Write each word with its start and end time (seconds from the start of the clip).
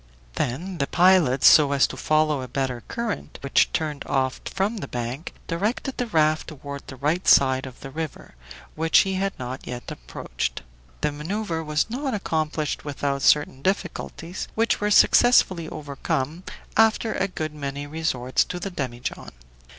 Then 0.33 0.79
the 0.79 0.87
pilot, 0.87 1.43
so 1.43 1.73
as 1.73 1.85
to 1.85 1.95
follow 1.95 2.41
a 2.41 2.47
better 2.47 2.81
current, 2.87 3.37
which 3.41 3.71
turned 3.71 4.01
off 4.07 4.41
from 4.45 4.77
the 4.77 4.87
bank, 4.87 5.31
directed 5.45 5.97
the 5.97 6.07
raft 6.07 6.47
toward 6.47 6.87
the 6.87 6.95
right 6.95 7.27
side 7.27 7.67
of 7.67 7.81
the 7.81 7.91
river, 7.91 8.33
which 8.73 9.01
he 9.01 9.13
had 9.13 9.37
not 9.37 9.67
yet 9.67 9.91
approached. 9.91 10.63
The 11.01 11.11
maneuver 11.11 11.63
was 11.63 11.87
not 11.87 12.15
accomplished 12.15 12.83
without 12.83 13.21
certain 13.21 13.61
difficulties, 13.61 14.47
which 14.55 14.81
were 14.81 14.89
successfully 14.89 15.69
overcome 15.69 16.45
after 16.75 17.13
a 17.13 17.27
good 17.27 17.53
many 17.53 17.85
resorts 17.85 18.43
to 18.45 18.59
the 18.59 18.71
demijohn. 18.71 19.29